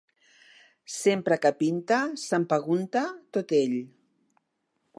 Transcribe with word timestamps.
Sempre 0.93 1.37
que 1.43 1.51
pinta, 1.59 1.99
s'empegunta 2.23 3.05
tot 3.39 3.55
ell. 3.59 3.77